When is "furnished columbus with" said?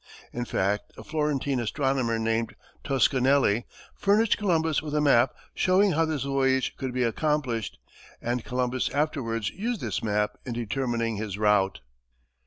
3.93-4.95